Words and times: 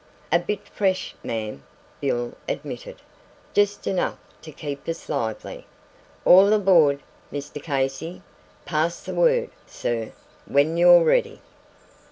"A 0.31 0.39
bit 0.39 0.67
fresh, 0.67 1.13
ma'am," 1.23 1.63
Bill 1.99 2.33
admitted; 2.49 3.03
"just 3.53 3.85
enough 3.85 4.17
to 4.41 4.51
keep 4.51 4.87
us 4.89 5.07
lively. 5.09 5.67
All 6.25 6.51
aboard, 6.53 7.01
Mr 7.31 7.61
Casey? 7.61 8.23
Pass 8.65 9.03
the 9.03 9.13
word, 9.13 9.51
sir, 9.67 10.11
when 10.47 10.75
you're 10.75 11.03
ready." 11.03 11.39